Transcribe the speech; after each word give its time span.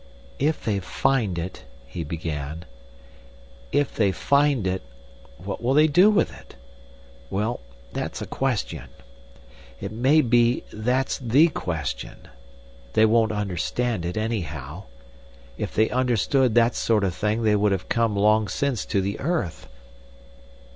"If 0.39 0.65
they 0.65 0.79
find 0.79 1.37
it," 1.37 1.63
he 1.85 2.03
began, 2.03 2.65
"if 3.71 3.93
they 3.95 4.11
find 4.11 4.65
it... 4.65 4.81
what 5.37 5.61
will 5.61 5.75
they 5.75 5.85
do 5.85 6.09
with 6.09 6.33
it? 6.35 6.55
Well, 7.29 7.59
that's 7.93 8.19
a 8.19 8.25
question. 8.25 8.85
It 9.79 9.91
may 9.91 10.21
be 10.21 10.63
that's 10.73 11.19
the 11.19 11.49
question. 11.49 12.27
They 12.93 13.05
won't 13.05 13.31
understand 13.31 14.03
it, 14.03 14.17
anyhow. 14.17 14.85
If 15.55 15.75
they 15.75 15.87
understood 15.91 16.55
that 16.55 16.73
sort 16.73 17.03
of 17.03 17.13
thing 17.13 17.43
they 17.43 17.55
would 17.55 17.71
have 17.71 17.87
come 17.87 18.15
long 18.15 18.47
since 18.47 18.87
to 18.87 19.01
the 19.01 19.19
earth. 19.19 19.69